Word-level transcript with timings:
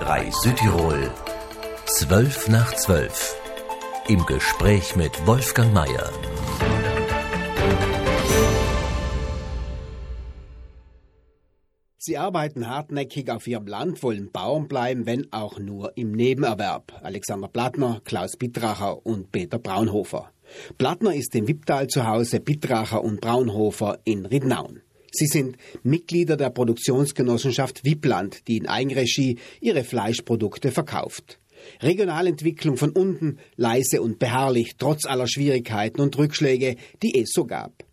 3 0.00 0.30
Südtirol 0.30 1.10
12 1.86 2.48
nach 2.50 2.72
12 2.72 3.34
im 4.06 4.24
Gespräch 4.26 4.94
mit 4.94 5.26
Wolfgang 5.26 5.74
Mayer. 5.74 6.12
Sie 11.96 12.16
arbeiten 12.16 12.68
hartnäckig 12.68 13.28
auf 13.28 13.48
ihrem 13.48 13.66
Land, 13.66 14.04
wollen 14.04 14.30
Bauern 14.30 14.68
bleiben, 14.68 15.04
wenn 15.04 15.32
auch 15.32 15.58
nur 15.58 15.96
im 15.96 16.12
Nebenerwerb. 16.12 16.92
Alexander 17.02 17.48
Plattner, 17.48 18.00
Klaus 18.04 18.36
Bittracher 18.36 19.04
und 19.04 19.32
Peter 19.32 19.58
Braunhofer. 19.58 20.30
Plattner 20.78 21.12
ist 21.12 21.34
in 21.34 21.48
Wipptal 21.48 21.88
zu 21.88 22.06
Hause, 22.06 22.38
Bittracher 22.38 23.02
und 23.02 23.20
Braunhofer 23.20 23.98
in 24.04 24.26
Ridnaun. 24.26 24.80
Sie 25.10 25.26
sind 25.26 25.56
Mitglieder 25.82 26.36
der 26.36 26.50
Produktionsgenossenschaft 26.50 27.84
Wippland, 27.84 28.46
die 28.48 28.58
in 28.58 28.66
Eigenregie 28.66 29.38
ihre 29.60 29.84
Fleischprodukte 29.84 30.70
verkauft. 30.70 31.38
Regionalentwicklung 31.80 32.76
von 32.76 32.90
unten, 32.90 33.38
leise 33.56 34.00
und 34.02 34.18
beharrlich, 34.18 34.76
trotz 34.78 35.06
aller 35.06 35.26
Schwierigkeiten 35.26 36.00
und 36.00 36.16
Rückschläge, 36.16 36.76
die 37.02 37.20
es 37.20 37.30
so 37.32 37.44
gab. 37.44 37.84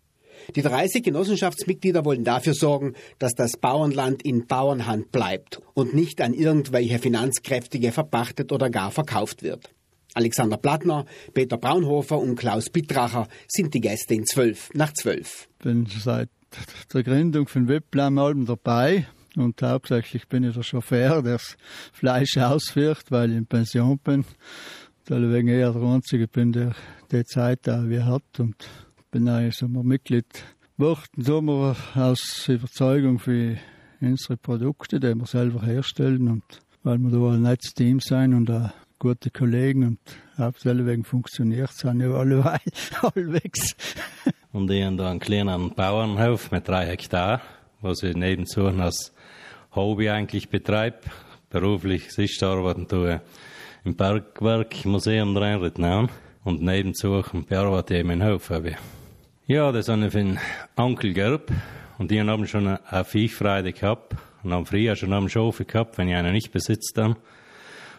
Die 0.54 0.62
30 0.62 1.02
Genossenschaftsmitglieder 1.02 2.04
wollen 2.04 2.22
dafür 2.22 2.54
sorgen, 2.54 2.94
dass 3.18 3.34
das 3.34 3.56
Bauernland 3.56 4.22
in 4.22 4.46
Bauernhand 4.46 5.10
bleibt 5.10 5.60
und 5.74 5.94
nicht 5.94 6.20
an 6.20 6.34
irgendwelche 6.34 6.98
Finanzkräftige 6.98 7.90
verpachtet 7.90 8.52
oder 8.52 8.70
gar 8.70 8.92
verkauft 8.92 9.42
wird. 9.42 9.70
Alexander 10.14 10.56
Plattner, 10.56 11.04
Peter 11.34 11.58
Braunhofer 11.58 12.18
und 12.18 12.36
Klaus 12.36 12.70
Bittracher 12.70 13.28
sind 13.48 13.74
die 13.74 13.80
Gäste 13.80 14.14
in 14.14 14.24
12 14.24 14.70
nach 14.74 14.92
12. 14.92 15.48
Bin 15.62 15.86
seit 15.86 16.30
der 16.92 17.02
Gründung 17.02 17.48
von 17.48 17.68
Webplan 17.68 18.44
dabei. 18.46 19.06
Und 19.36 19.60
hauptsächlich 19.60 20.26
bin 20.28 20.44
ich 20.44 20.54
der 20.54 20.62
Chauffeur, 20.62 21.22
der 21.22 21.34
das 21.34 21.56
Fleisch 21.92 22.38
ausführt, 22.38 23.04
weil 23.10 23.30
ich 23.30 23.36
in 23.36 23.46
Pension 23.46 23.98
bin. 23.98 24.24
Deswegen 25.08 25.48
eher 25.48 25.72
der 25.72 25.82
Einzige 25.82 26.26
bin, 26.26 26.52
der 26.52 26.74
die 27.12 27.24
Zeit 27.24 27.68
auch 27.68 27.84
wie 27.84 28.02
hat. 28.02 28.40
Und 28.40 28.56
bin 29.10 29.28
eigentlich 29.28 29.56
Sommer 29.56 29.82
Mitglied 29.82 30.26
geworden, 30.76 31.22
Sommer 31.22 31.76
aus 31.94 32.48
Überzeugung 32.48 33.18
für 33.18 33.56
unsere 34.00 34.36
Produkte, 34.36 35.00
die 35.00 35.14
wir 35.14 35.26
selber 35.26 35.62
herstellen. 35.62 36.28
Und 36.28 36.44
weil 36.82 36.98
wir 36.98 37.10
da 37.10 37.34
ein 37.34 37.42
nettes 37.42 37.74
Team 37.74 38.00
sein 38.00 38.32
und 38.32 38.50
auch 38.50 38.70
gute 38.98 39.30
Kollegen. 39.30 39.84
Und 39.84 40.00
hauptsächlich 40.38 41.06
funktioniert 41.06 41.70
es, 41.70 41.84
haben 41.84 42.00
ja 42.00 42.10
alle 42.12 42.42
halbwegs. 43.02 43.76
Und 44.56 44.70
ich 44.70 44.82
habe 44.82 44.96
da 44.96 45.10
einen 45.10 45.20
kleinen 45.20 45.74
Bauernhof 45.74 46.50
mit 46.50 46.66
drei 46.66 46.86
Hektar, 46.86 47.42
was 47.82 48.02
ich 48.02 48.16
nebenzu 48.16 48.68
als 48.68 49.12
Hobby 49.74 50.08
eigentlich 50.08 50.48
betreibe. 50.48 50.96
Beruflich 51.50 52.10
Sichtarbeiten 52.10 52.88
tue 52.88 53.20
im 53.84 53.96
Bergwerk 53.96 54.86
Museum 54.86 55.36
Rheinrittnauen 55.36 56.08
und 56.42 56.62
nebenzu 56.62 57.22
bearbeite 57.46 57.98
ich 57.98 58.04
meinen 58.04 58.26
Hof. 58.26 58.48
Habe. 58.48 58.76
Ja, 59.46 59.70
das 59.72 59.90
habe 59.90 60.06
ich 60.06 60.12
für 60.12 60.20
den 60.20 60.38
Onkel 60.74 61.12
Gerb 61.12 61.52
und 61.98 62.10
die 62.10 62.18
haben 62.18 62.46
schon 62.46 62.66
eine 62.66 63.04
Viehfreude 63.04 63.74
gehabt 63.74 64.14
und 64.42 64.54
haben 64.54 64.64
früher 64.64 64.96
schon 64.96 65.12
einen 65.12 65.28
Schofe 65.28 65.66
gehabt, 65.66 65.98
wenn 65.98 66.08
ich 66.08 66.14
einen 66.14 66.32
nicht 66.32 66.50
besitzt 66.50 66.96
habe. 66.96 67.18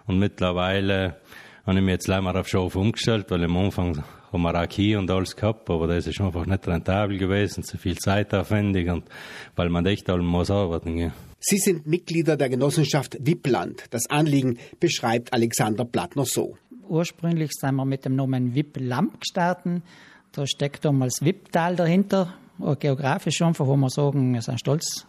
Und 0.07 0.17
mittlerweile 0.17 1.17
habe 1.67 1.77
ich 1.77 1.83
mich 1.83 1.91
jetzt 1.91 2.07
leider 2.07 2.39
auf 2.39 2.47
Schof 2.47 2.75
umgestellt, 2.75 3.29
weil 3.29 3.43
am 3.43 3.57
Anfang 3.57 4.03
haben 4.31 4.41
wir 4.41 4.61
auch 4.61 4.67
Kiel 4.67 4.97
und 4.97 5.09
alles 5.09 5.35
gehabt, 5.35 5.69
aber 5.69 5.87
das 5.87 6.07
ist 6.07 6.19
einfach 6.19 6.45
nicht 6.45 6.67
rentabel 6.67 7.17
gewesen, 7.17 7.63
zu 7.63 7.77
viel 7.77 7.97
zeitaufwendig 7.97 8.89
und 8.89 9.05
weil 9.55 9.69
man 9.69 9.85
echt 9.85 10.09
allem 10.09 10.25
muss 10.25 10.51
arbeiten. 10.51 10.97
Ja. 10.97 11.11
Sie 11.39 11.57
sind 11.57 11.87
Mitglieder 11.87 12.35
der 12.35 12.49
Genossenschaft 12.49 13.17
Wippland. 13.19 13.85
Das 13.91 14.09
Anliegen 14.09 14.57
beschreibt 14.79 15.33
Alexander 15.33 15.85
Plattner 15.85 16.25
so. 16.25 16.57
Ursprünglich 16.87 17.51
sind 17.53 17.75
wir 17.75 17.85
mit 17.85 18.05
dem 18.05 18.15
Namen 18.15 18.55
Wipplamp 18.55 19.21
gestartet. 19.21 19.81
Da 20.31 20.45
steckt 20.45 20.85
damals 20.85 21.19
Wipptal 21.21 21.75
dahinter, 21.75 22.33
geografisch 22.79 23.41
einfach, 23.41 23.67
wo 23.67 23.75
wir 23.75 23.89
sagen, 23.89 24.33
wir 24.33 24.41
sind 24.41 24.59
stolz 24.59 25.07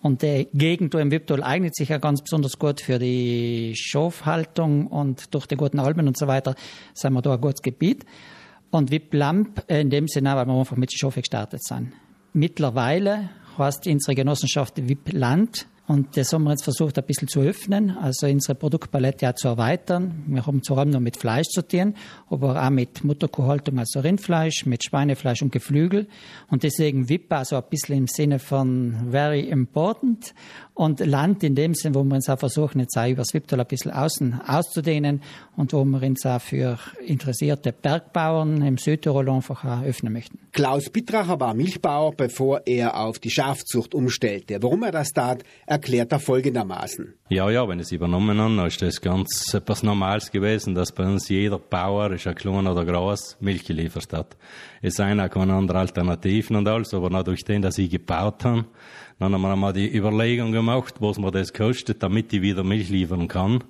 und 0.00 0.22
die 0.22 0.48
Gegend 0.54 0.94
im 0.94 1.10
Wipptal 1.10 1.42
eignet 1.42 1.74
sich 1.74 1.88
ja 1.88 1.98
ganz 1.98 2.22
besonders 2.22 2.58
gut 2.58 2.80
für 2.80 2.98
die 2.98 3.74
Schafhaltung 3.76 4.86
und 4.86 5.34
durch 5.34 5.46
die 5.46 5.56
guten 5.56 5.80
Almen 5.80 6.06
und 6.06 6.16
so 6.16 6.26
weiter 6.26 6.54
sind 6.94 7.12
wir 7.14 7.22
da 7.22 7.34
ein 7.34 7.40
gutes 7.40 7.62
Gebiet. 7.62 8.04
Und 8.70 8.90
Wipplamp 8.90 9.64
in 9.68 9.90
dem 9.90 10.08
Sinne, 10.08 10.36
weil 10.36 10.46
wir 10.46 10.54
einfach 10.54 10.76
mit 10.76 10.92
Schafe 10.92 11.20
gestartet 11.20 11.62
sind. 11.62 11.92
Mittlerweile 12.32 13.30
heißt 13.56 13.86
unsere 13.86 14.14
Genossenschaft 14.14 14.88
Wippland 14.88 15.66
und 15.88 16.18
das 16.18 16.34
haben 16.34 16.44
wir 16.44 16.50
jetzt 16.50 16.64
versucht, 16.64 16.98
ein 16.98 17.04
bisschen 17.04 17.28
zu 17.28 17.40
öffnen, 17.40 17.96
also 17.96 18.26
unsere 18.26 18.54
Produktpalette 18.54 19.30
auch 19.30 19.34
zu 19.34 19.48
erweitern. 19.48 20.22
Wir 20.26 20.44
haben 20.44 20.62
zwar 20.62 20.84
nur 20.84 21.00
mit 21.00 21.16
Fleisch 21.16 21.46
zu 21.48 21.66
tun, 21.66 21.94
aber 22.28 22.62
auch 22.62 22.68
mit 22.68 23.04
Mutterkuhhaltung, 23.04 23.78
also 23.78 24.00
Rindfleisch, 24.00 24.66
mit 24.66 24.84
Schweinefleisch 24.84 25.40
und 25.40 25.50
Geflügel. 25.50 26.06
Und 26.50 26.62
deswegen 26.62 27.08
WIP, 27.08 27.32
also 27.32 27.56
ein 27.56 27.62
bisschen 27.70 27.96
im 27.96 28.06
Sinne 28.06 28.38
von 28.38 29.08
very 29.10 29.48
important. 29.48 30.34
Und 30.74 31.00
Land 31.00 31.42
in 31.42 31.56
dem 31.56 31.74
Sinn, 31.74 31.94
wo 31.94 32.04
wir 32.04 32.14
uns 32.14 32.28
auch 32.28 32.38
versuchen, 32.38 32.80
jetzt 32.80 32.96
auch 32.96 33.08
über 33.08 33.22
das 33.22 33.34
ein 33.34 33.66
bisschen 33.66 33.90
außen 33.90 34.42
auszudehnen 34.46 35.22
und 35.56 35.72
wo 35.72 35.84
wir 35.84 36.02
uns 36.02 36.24
auch 36.24 36.40
für 36.40 36.78
interessierte 37.04 37.72
Bergbauern 37.72 38.62
im 38.62 38.78
Südtirol 38.78 39.28
einfach 39.28 39.64
auch 39.64 39.82
öffnen 39.82 40.12
möchten. 40.12 40.38
Klaus 40.52 40.88
Bittracher 40.90 41.40
war 41.40 41.54
Milchbauer, 41.54 42.12
bevor 42.12 42.62
er 42.66 43.00
auf 43.00 43.18
die 43.18 43.30
Schafzucht 43.30 43.94
umstellte. 43.94 44.62
Warum 44.62 44.84
er 44.84 44.92
das 44.92 45.08
tat, 45.08 45.42
erklärt 45.78 46.12
er 46.12 46.18
folgendermaßen. 46.18 47.14
Ja, 47.28 47.48
ja, 47.50 47.68
wenn 47.68 47.78
ich 47.78 47.86
es 47.86 47.92
übernommen 47.92 48.38
habe, 48.40 48.66
ist 48.66 48.82
das 48.82 49.00
ganz 49.00 49.54
etwas 49.54 49.82
Normales 49.82 50.30
gewesen, 50.30 50.74
dass 50.74 50.92
bei 50.92 51.04
uns 51.04 51.28
jeder 51.28 51.58
Bauer, 51.58 52.10
ist 52.10 52.24
ja 52.24 52.34
klein 52.34 52.66
oder 52.66 52.84
groß, 52.84 53.38
Milch 53.40 53.64
geliefert 53.64 54.12
hat. 54.12 54.36
Es 54.82 54.94
seien 54.94 55.20
auch 55.20 55.30
keine 55.30 55.54
anderen 55.54 55.80
Alternativen 55.80 56.56
und 56.56 56.68
alles, 56.68 56.92
aber 56.92 57.10
noch 57.10 57.22
durch 57.22 57.44
den, 57.44 57.62
dass 57.62 57.78
ich 57.78 57.90
gebaut 57.90 58.44
habe, 58.44 58.64
dann 59.18 59.32
haben 59.32 59.40
wir 59.40 59.52
einmal 59.52 59.72
die 59.72 59.96
Überlegung 59.96 60.52
gemacht, 60.52 60.96
was 61.00 61.18
mir 61.18 61.30
das 61.30 61.52
kostet, 61.52 62.02
damit 62.02 62.32
ich 62.32 62.42
wieder 62.42 62.64
Milch 62.64 62.88
liefern 62.88 63.28
kann. 63.28 63.62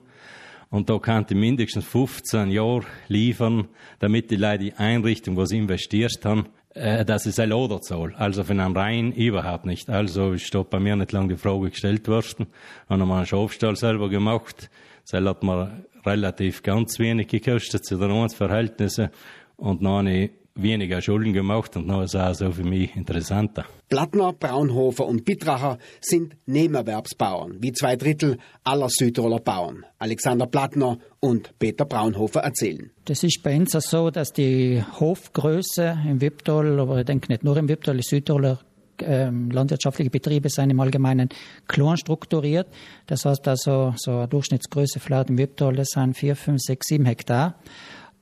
Und 0.70 0.90
da 0.90 0.98
kann 0.98 1.24
ich 1.28 1.34
mindestens 1.34 1.84
15 1.86 2.50
Jahre 2.50 2.84
liefern, 3.08 3.68
damit 4.00 4.30
die 4.30 4.36
Leute 4.36 4.64
die 4.64 4.72
Einrichtung, 4.74 5.36
was 5.36 5.48
sie 5.48 5.58
investiert 5.58 6.24
haben, 6.24 6.46
äh, 6.74 7.04
dass 7.04 7.26
es 7.26 7.38
ein 7.38 7.52
Oder 7.52 7.78
soll. 7.82 8.14
Also 8.16 8.44
für 8.44 8.52
einen 8.52 8.76
Rhein 8.76 9.12
überhaupt 9.12 9.64
nicht. 9.64 9.88
Also 9.88 10.32
ist 10.32 10.54
da 10.54 10.62
bei 10.62 10.78
mir 10.78 10.96
nicht 10.96 11.12
lange 11.12 11.34
die 11.34 11.40
Frage 11.40 11.70
gestellt 11.70 12.06
worden. 12.08 12.46
Haben 12.88 13.08
wir 13.08 13.16
einen 13.16 13.26
Schafstall 13.26 13.76
selber 13.76 14.10
gemacht. 14.10 14.70
Das 15.10 15.24
hat 15.24 15.42
mir 15.42 15.84
relativ 16.04 16.62
ganz 16.62 16.98
wenig 16.98 17.28
gekostet 17.28 17.84
zu 17.84 17.96
den 17.96 18.28
Verhältnissen. 18.28 19.08
Und 19.56 19.82
dann 19.82 20.06
habe 20.06 20.10
ich 20.10 20.30
weniger 20.60 21.00
Schulden 21.00 21.32
gemacht 21.32 21.76
und 21.76 21.88
dann 21.88 22.02
ist 22.02 22.14
es 22.14 22.20
auch 22.20 22.34
so 22.34 22.50
für 22.50 22.64
mich 22.64 22.94
interessanter. 22.96 23.64
Plattner, 23.88 24.32
Braunhofer 24.32 25.06
und 25.06 25.24
Bittracher 25.24 25.78
sind 26.00 26.36
Nebenerwerbsbauern, 26.46 27.56
wie 27.60 27.72
zwei 27.72 27.96
Drittel 27.96 28.38
aller 28.64 28.88
Südtiroler 28.90 29.40
Bauern. 29.40 29.84
Alexander 29.98 30.46
Plattner 30.46 30.98
und 31.20 31.58
Peter 31.58 31.84
Braunhofer 31.84 32.40
erzählen. 32.40 32.90
Das 33.04 33.22
ist 33.22 33.42
bei 33.42 33.56
uns 33.56 33.72
so, 33.72 34.10
dass 34.10 34.32
die 34.32 34.82
Hofgröße 35.00 35.98
im 36.06 36.20
Wipptal, 36.20 36.78
aber 36.78 36.98
ich 36.98 37.06
denke 37.06 37.32
nicht 37.32 37.44
nur 37.44 37.56
im 37.56 37.68
Wipptal, 37.68 37.96
die 37.96 38.02
Südtiroler 38.02 38.58
ähm, 39.00 39.50
landwirtschaftliche 39.50 40.10
Betriebe 40.10 40.48
sind 40.48 40.70
im 40.70 40.80
Allgemeinen 40.80 41.28
klein 41.68 41.96
strukturiert. 41.96 42.66
Das 43.06 43.24
heißt 43.24 43.46
also, 43.46 43.94
so 43.96 44.10
eine 44.10 44.28
Durchschnittsgröße 44.28 45.00
vielleicht 45.00 45.30
im 45.30 45.38
Wipptal, 45.38 45.74
das 45.76 45.88
sind 45.90 46.16
vier, 46.16 46.36
fünf, 46.36 46.60
sechs, 46.60 46.88
sieben 46.88 47.06
Hektar 47.06 47.54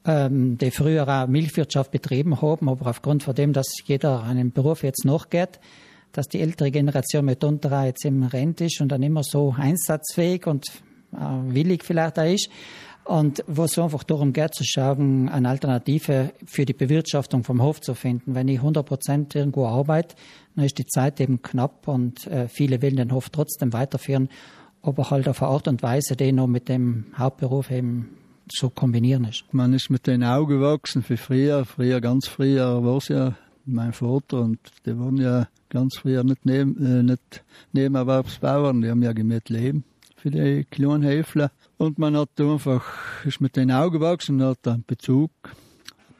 ähm, 0.07 0.57
die 0.59 0.71
früher 0.71 1.09
auch 1.09 1.27
Milchwirtschaft 1.27 1.91
betrieben 1.91 2.41
haben, 2.41 2.69
aber 2.69 2.91
aufgrund 2.91 3.23
von 3.23 3.35
dem, 3.35 3.53
dass 3.53 3.67
jeder 3.85 4.23
einem 4.23 4.53
Beruf 4.53 4.83
jetzt 4.83 5.05
nachgeht, 5.05 5.61
dass 6.13 6.29
die 6.29 6.41
ältere 6.41 6.71
Generation 6.71 7.25
mitunter 7.25 7.85
jetzt 7.85 8.05
im 8.05 8.23
Rent 8.23 8.61
ist 8.61 8.81
und 8.81 8.91
dann 8.91 9.03
immer 9.03 9.23
so 9.23 9.55
einsatzfähig 9.57 10.47
und 10.47 10.67
äh, 11.13 11.55
willig 11.55 11.85
vielleicht 11.85 12.19
auch 12.19 12.25
ist. 12.25 12.49
Und 13.05 13.45
wo 13.47 13.65
es 13.65 13.79
einfach 13.79 14.03
darum 14.03 14.33
geht, 14.33 14.55
zu 14.55 14.65
schauen, 14.65 15.29
eine 15.29 15.49
Alternative 15.49 16.33
für 16.45 16.65
die 16.65 16.73
Bewirtschaftung 16.73 17.45
vom 17.45 17.63
Hof 17.63 17.81
zu 17.81 17.95
finden. 17.95 18.35
Wenn 18.35 18.49
ich 18.49 18.59
100 18.59 18.85
Prozent 18.85 19.35
irgendwo 19.37 19.67
arbeite, 19.67 20.17
dann 20.57 20.65
ist 20.65 20.79
die 20.79 20.87
Zeit 20.87 21.21
eben 21.21 21.41
knapp 21.41 21.87
und 21.87 22.27
äh, 22.27 22.49
viele 22.49 22.83
wollen 22.83 22.97
den 22.97 23.13
Hof 23.13 23.31
trotzdem 23.31 23.73
weiterführen, 23.73 24.29
aber 24.83 25.11
halt 25.11 25.29
auf 25.29 25.41
eine 25.41 25.53
Art 25.53 25.69
und 25.69 25.85
Weise, 25.85 26.17
die 26.17 26.33
noch 26.33 26.49
mit 26.49 26.69
dem 26.69 27.07
Hauptberuf 27.17 27.71
eben 27.71 28.26
zu 28.49 28.71
kombinieren 28.71 29.25
ist. 29.25 29.45
Man 29.53 29.73
ist 29.73 29.91
mit 29.91 30.07
den 30.07 30.23
Augen 30.25 30.59
gewachsen 30.59 31.03
für 31.03 31.17
früher. 31.17 31.65
Früher, 31.65 32.01
ganz 32.01 32.29
früher 32.29 32.85
war 32.85 32.99
es 32.99 33.09
ja 33.09 33.37
mein 33.65 33.93
Vater 33.93 34.41
und 34.41 34.59
die 34.85 34.99
waren 34.99 35.17
ja 35.17 35.49
ganz 35.69 35.97
früher 35.97 36.23
nicht, 36.23 36.47
neben, 36.47 36.85
äh, 36.85 37.03
nicht 37.03 37.45
Nebenerwerbsbauern, 37.73 38.81
die 38.81 38.89
haben 38.89 39.03
ja 39.03 39.13
gemäht 39.13 39.49
Leben 39.49 39.85
für 40.17 40.31
die 40.31 40.65
kleinen 40.65 41.03
Häfler. 41.03 41.51
Und 41.77 41.99
man 41.99 42.17
hat 42.17 42.41
einfach, 42.41 42.85
ist 43.25 43.41
mit 43.41 43.57
den 43.57 43.71
Augen 43.71 43.99
gewachsen 43.99 44.41
und 44.41 44.47
hat 44.47 44.69
einen 44.69 44.85
Bezug, 44.87 45.31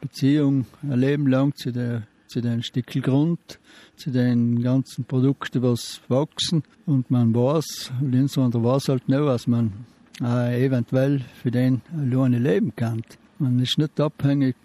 Beziehung 0.01 0.65
ein 0.83 0.99
Leben 0.99 1.27
lang 1.27 1.55
zu 1.55 1.71
der 1.71 2.03
zu 2.27 2.41
den 2.41 2.61
Stückel 2.61 3.01
Grund, 3.01 3.59
zu 3.95 4.11
den 4.11 4.61
ganzen 4.61 5.05
Produkten, 5.05 5.61
was 5.61 6.01
wachsen. 6.09 6.63
Und 6.85 7.09
man 7.09 7.33
weiß, 7.33 7.91
insbesondere 8.01 8.63
weiß 8.63 8.89
halt 8.89 9.07
nicht, 9.07 9.21
was 9.21 9.47
man 9.47 9.85
äh, 10.21 10.65
eventuell 10.65 11.21
für 11.41 11.51
den 11.51 11.81
alleine 11.93 12.39
leben 12.39 12.75
kann. 12.75 13.01
Man 13.39 13.59
ist 13.59 13.77
nicht 13.77 13.99
abhängig 13.99 14.55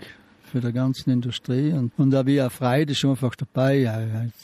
für 0.45 0.61
die 0.61 0.73
ganze 0.73 1.11
Industrie 1.11 1.73
und, 1.73 1.93
und 1.97 2.11
da 2.11 2.27
wie 2.27 2.43
auch 2.43 2.53
Freude 2.53 2.93
ist 2.93 3.05
einfach 3.05 3.35
dabei, 3.37 3.79
ja, 3.79 4.01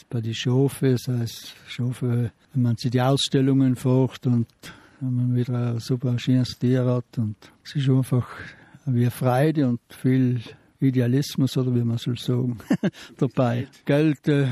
bei 0.09 0.21
den 0.21 0.33
Schafe, 0.33 0.97
sei 0.97 1.23
es 1.23 1.53
Schafe, 1.67 2.31
wenn 2.53 2.63
man 2.63 2.75
sich 2.77 2.91
die 2.91 3.01
Ausstellungen 3.01 3.75
fährt 3.75 4.25
und 4.25 4.47
wenn 5.01 5.15
man 5.15 5.35
wieder 5.35 5.73
ein 5.73 5.79
super 5.79 6.17
schönes 6.17 6.57
Tier 6.57 6.85
hat 6.85 7.17
und 7.17 7.35
es 7.63 7.75
ist 7.75 7.89
einfach 7.89 8.27
wie 8.85 9.09
Freude 9.09 9.67
und 9.67 9.79
viel 9.89 10.41
Idealismus 10.79 11.57
oder 11.57 11.73
wie 11.75 11.83
man 11.83 11.97
soll 11.97 12.17
sagen 12.17 12.57
dabei. 13.17 13.67
Geld 13.85 14.27
äh, 14.27 14.47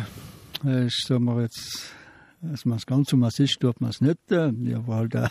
ist, 0.64 1.08
sagen 1.08 1.26
wir 1.26 1.42
jetzt 1.42 1.92
dass 2.52 2.66
man 2.66 2.78
es 2.78 2.86
ganz 2.86 3.14
um 3.14 3.22
was 3.22 3.40
ist, 3.40 3.60
tut 3.60 3.80
man 3.82 3.90
es 3.90 4.02
nicht. 4.02 4.20
Ja, 4.30 4.88
weil 4.88 5.10
da 5.10 5.30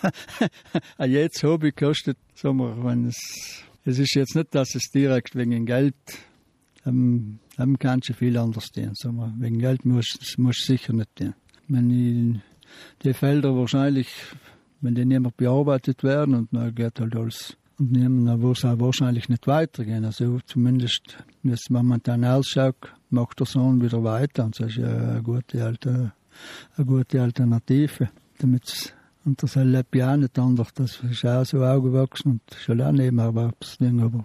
jetzt 1.04 1.42
Hobby 1.42 1.72
kostet, 1.72 2.18
sagen 2.34 2.58
wir, 2.58 3.08
es, 3.08 3.62
es 3.84 3.98
ist 3.98 4.14
jetzt 4.14 4.34
nicht, 4.34 4.54
dass 4.54 4.74
es 4.74 4.90
direkt 4.90 5.34
wegen 5.34 5.66
Geld, 5.66 5.94
ähm, 6.84 7.38
dann 7.56 7.78
kannst 7.78 8.08
du 8.08 8.14
viel 8.14 8.36
anders 8.36 8.70
tun. 8.70 8.92
Sagen 8.94 9.16
wir, 9.16 9.34
wegen 9.38 9.58
Geld 9.58 9.84
muss 9.84 10.06
muss 10.38 10.58
sicher 10.64 10.92
nicht 10.92 11.14
tun. 11.16 11.34
Wenn 11.68 11.90
ich, 11.90 12.40
die 13.02 13.14
Felder 13.14 13.56
wahrscheinlich, 13.56 14.08
wenn 14.80 14.94
die 14.94 15.04
nicht 15.04 15.20
mehr 15.20 15.32
bearbeitet 15.36 16.02
werden 16.02 16.34
und 16.34 16.48
dann 16.52 16.74
geht 16.74 17.00
halt 17.00 17.16
alles 17.16 17.56
und 17.78 18.42
wird 18.42 18.56
es 18.56 18.64
auch 18.64 18.80
wahrscheinlich 18.80 19.28
nicht 19.28 19.46
weitergehen. 19.46 20.04
Also 20.04 20.40
zumindest, 20.46 21.18
man 21.42 21.58
momentan 21.70 22.24
ausschaut, 22.24 22.76
macht 23.10 23.38
der 23.40 23.46
Sohn 23.46 23.82
wieder 23.82 24.02
weiter 24.02 24.44
und 24.44 24.58
das 24.58 24.70
ist 24.70 24.76
ja 24.76 24.88
eine 24.88 25.22
gute 25.22 25.62
alte 25.64 26.12
eine 26.76 26.86
gute 26.86 27.22
Alternative, 27.22 28.10
damit 28.38 28.94
und 29.26 29.42
das 29.42 29.56
erlebt 29.56 29.94
ja 29.96 30.12
auch 30.12 30.16
nicht 30.16 30.38
anders. 30.38 30.68
Das 30.74 31.00
ist 31.02 31.24
auch 31.26 31.44
so 31.44 31.64
aufgewachsen 31.64 32.32
und 32.32 32.42
schon 32.58 32.80
auch 32.80 32.92
Nebenerwerbsding, 32.92 34.00
aber 34.00 34.24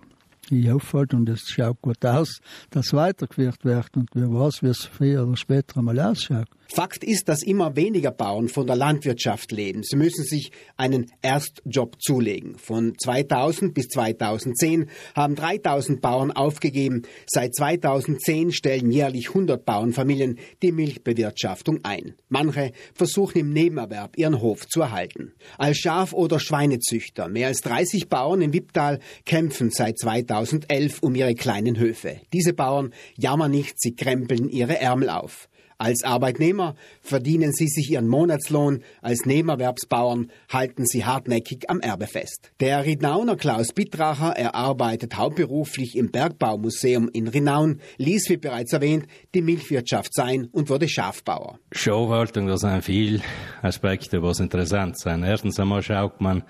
hoffe 0.71 0.99
halt, 0.99 1.13
und 1.13 1.29
es 1.29 1.41
schaut 1.47 1.81
gut 1.81 2.05
aus, 2.05 2.39
dass 2.69 2.93
weitergeführt 2.93 3.63
wird 3.63 3.95
und 3.95 4.09
wer 4.13 4.31
weiß, 4.31 4.61
wie 4.63 4.67
es 4.67 4.85
früher 4.85 5.27
oder 5.27 5.37
später 5.37 5.77
einmal 5.77 5.99
ausschaut. 5.99 6.47
Fakt 6.73 7.03
ist, 7.03 7.27
dass 7.27 7.43
immer 7.43 7.75
weniger 7.75 8.11
Bauern 8.11 8.47
von 8.47 8.65
der 8.65 8.77
Landwirtschaft 8.77 9.51
leben. 9.51 9.83
Sie 9.83 9.97
müssen 9.97 10.23
sich 10.23 10.51
einen 10.77 11.11
Erstjob 11.21 12.01
zulegen. 12.01 12.57
Von 12.57 12.93
2000 12.97 13.73
bis 13.73 13.89
2010 13.89 14.89
haben 15.13 15.35
3000 15.35 15.99
Bauern 15.99 16.31
aufgegeben. 16.31 17.01
Seit 17.27 17.53
2010 17.55 18.53
stellen 18.53 18.89
jährlich 18.89 19.27
100 19.29 19.65
Bauernfamilien 19.65 20.39
die 20.61 20.71
Milchbewirtschaftung 20.71 21.81
ein. 21.83 22.13
Manche 22.29 22.71
versuchen 22.93 23.39
im 23.39 23.49
Nebenerwerb 23.51 24.17
ihren 24.17 24.39
Hof 24.39 24.65
zu 24.65 24.79
erhalten. 24.79 25.33
Als 25.57 25.77
Schaf- 25.77 26.13
oder 26.13 26.39
Schweinezüchter, 26.39 27.27
mehr 27.27 27.47
als 27.47 27.59
30 27.61 28.07
Bauern 28.07 28.39
im 28.39 28.53
Wipptal 28.53 28.99
kämpfen 29.25 29.71
seit 29.71 29.99
2011 30.45 30.99
um 31.01 31.15
ihre 31.15 31.35
kleinen 31.35 31.77
Höfe. 31.77 32.17
Diese 32.33 32.53
Bauern 32.53 32.93
jammern 33.17 33.51
nicht, 33.51 33.79
sie 33.79 33.95
krempeln 33.95 34.49
ihre 34.49 34.79
Ärmel 34.79 35.09
auf. 35.09 35.47
Als 35.77 36.03
Arbeitnehmer 36.03 36.75
verdienen 37.01 37.53
sie 37.53 37.67
sich 37.67 37.89
ihren 37.89 38.07
Monatslohn, 38.07 38.83
als 39.01 39.25
Nebenerwerbsbauern 39.25 40.29
halten 40.47 40.85
sie 40.85 41.05
hartnäckig 41.05 41.71
am 41.71 41.79
Erbe 41.79 42.05
fest. 42.05 42.51
Der 42.59 42.85
Rinauner 42.85 43.35
Klaus 43.35 43.73
Bittracher, 43.73 44.33
er 44.37 44.53
arbeitet 44.53 45.17
hauptberuflich 45.17 45.95
im 45.95 46.11
Bergbaumuseum 46.11 47.09
in 47.11 47.27
Rinaun, 47.27 47.81
ließ, 47.97 48.29
wie 48.29 48.37
bereits 48.37 48.73
erwähnt, 48.73 49.07
die 49.33 49.41
Milchwirtschaft 49.41 50.13
sein 50.13 50.47
und 50.51 50.69
wurde 50.69 50.87
Schafbauer. 50.87 51.57
Schafhaltung, 51.71 52.45
da 52.45 52.57
sind 52.57 52.83
viele 52.83 53.21
Aspekte, 53.63 54.21
was 54.21 54.39
interessant 54.39 54.99
sind. 54.99 55.23
Erstens 55.23 55.59
einmal 55.59 55.81
schaut 55.81 56.21
man, 56.21 56.43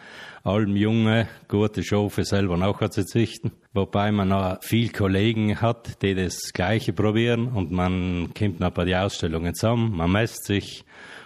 allem 0.44 0.76
Junge 0.76 1.28
gute 1.48 1.84
Schafe 1.84 2.24
selber 2.24 2.58
nachzuzüchten. 2.58 3.52
Wobei 3.74 4.12
man 4.12 4.30
noch 4.30 4.62
viel 4.62 4.92
Kollegen 4.92 5.62
hat, 5.62 6.02
die 6.02 6.16
das 6.16 6.52
Gleiche 6.54 6.94
probieren 6.94 7.48
und 7.48 7.72
man 7.72 8.34
kommt 8.38 8.60
noch 8.60 8.72
bei 8.72 8.86
den 8.86 8.96
Ausstellungen 8.96 9.54
zusammen, 9.54 9.96
man 9.96 10.12
messt 10.12 10.46
sich 10.46 10.84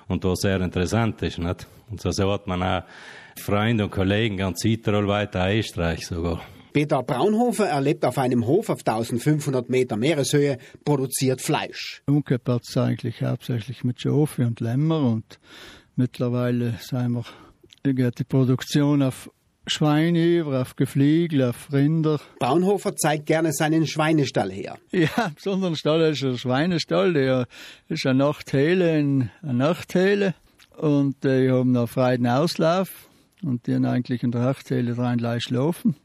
und 0.08 0.24
was 0.24 0.40
sehr 0.40 0.62
interessant 0.62 1.22
ist. 1.22 1.40
Nicht? 1.40 1.68
Und 1.90 2.02
so 2.02 2.32
hat 2.32 2.48
man 2.48 2.62
auch 2.62 2.84
Freunde 3.38 3.86
und 3.86 3.92
Kollegen 3.92 4.38
ganz 4.38 4.62
Südtirol 4.62 5.08
weiter, 5.08 5.54
Österreich 5.54 6.06
sogar. 6.06 6.42
Peter 6.74 7.04
Braunhofer 7.04 7.68
erlebt 7.68 8.04
auf 8.04 8.18
einem 8.18 8.46
Hof 8.46 8.70
auf 8.70 8.80
1500 8.80 9.70
Meter 9.70 9.96
Meereshöhe, 9.96 10.58
produziert 10.84 11.42
Fleisch. 11.42 12.02
Umgekehrt 12.06 12.66
eigentlich 12.76 13.24
hauptsächlich 13.24 13.86
mit 13.86 14.02
Schafe 14.02 14.46
und 14.46 14.60
Lämmer 14.60 15.00
und 15.10 15.40
mittlerweile 15.96 16.74
sind 16.82 17.12
wir 17.12 17.24
die 17.94 18.24
Produktion 18.24 19.02
auf 19.04 19.30
Schweine 19.68 20.24
über, 20.24 20.62
auf 20.62 20.76
Gefliegel, 20.76 21.44
auf 21.44 21.72
Rinder. 21.72 22.20
Braunhofer 22.40 22.96
zeigt 22.96 23.26
gerne 23.26 23.52
seinen 23.52 23.88
Schweinestall 23.88 24.52
her. 24.52 24.78
Ja, 24.92 25.32
besonderen 25.34 25.76
Stall 25.76 26.02
ist 26.12 26.24
ein 26.24 26.38
Schweinestall, 26.38 27.14
der 27.14 27.48
ist 27.88 28.06
eine 28.06 28.20
Nachthele, 28.20 28.92
eine 28.92 29.32
Nachthele. 29.42 30.36
Und 30.78 31.24
die 31.24 31.50
haben 31.50 31.76
einen 31.76 31.88
freien 31.88 32.28
Auslauf. 32.28 33.10
Und 33.44 33.66
die 33.68 33.76
haben 33.76 33.86
eigentlich 33.86 34.24
in 34.24 34.32
der 34.32 34.42
Nachthele 34.42 34.98
rein 34.98 35.18
gleich 35.18 35.44
schlafen 35.44 35.96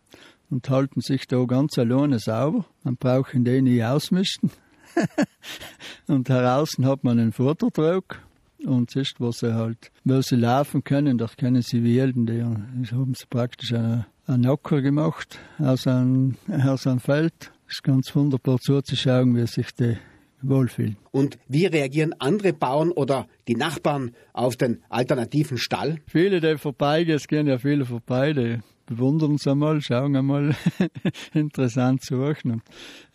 und 0.49 0.69
halten 0.69 1.01
sich 1.01 1.27
da 1.27 1.45
ganz 1.45 1.79
alleine 1.79 2.19
sauber. 2.19 2.65
Man 2.83 2.97
braucht 2.97 3.35
die 3.35 3.63
nicht 3.63 3.85
ausmisten. 3.85 4.51
und 6.07 6.29
draußen 6.29 6.87
hat 6.87 7.05
man 7.05 7.19
einen 7.19 7.33
Futtertrog 7.33 8.21
und 8.67 8.91
sonst, 8.91 9.21
wo 9.21 9.33
sie 9.33 9.55
halt, 9.55 9.91
weil 10.05 10.23
sie 10.23 10.37
laufen 10.37 10.85
können, 10.85 11.19
da 11.19 11.27
können 11.37 11.63
sie 11.63 11.83
wählen, 11.83 12.27
die 12.27 12.43
haben 12.43 13.15
sie 13.15 13.27
praktisch 13.29 13.73
einen, 13.73 14.07
einen 14.27 14.47
Acker 14.47 14.83
gemacht 14.83 15.39
aus 15.59 15.87
einem, 15.87 16.37
aus 16.49 16.87
einem 16.87 17.01
Feld. 17.01 17.53
Es 17.67 17.77
ist 17.77 17.83
ganz 17.83 18.15
wunderbar 18.15 18.59
zuzuschauen, 18.59 19.37
wie 19.37 19.47
sich 19.47 19.73
die 19.75 19.97
wohlfühlen. 20.43 20.97
Und 21.11 21.39
wie 21.49 21.67
reagieren 21.67 22.15
andere 22.19 22.53
Bauern 22.53 22.93
oder 22.93 23.27
die 23.47 23.57
Nachbarn 23.57 24.13
auf 24.33 24.57
den 24.57 24.83
alternativen 24.89 25.59
Stall? 25.59 25.99
Viele, 26.07 26.41
die 26.41 26.57
vorbeigehen, 26.57 27.17
es 27.17 27.29
gehen 27.29 27.47
ja 27.47 27.59
viele 27.59 27.85
vorbei, 27.85 28.33
die 28.33 28.59
bewundern 28.87 29.35
es 29.35 29.47
einmal, 29.47 29.81
schauen 29.83 30.17
einmal, 30.17 30.57
interessant 31.35 32.03
suchen. 32.03 32.53
Und 32.53 32.63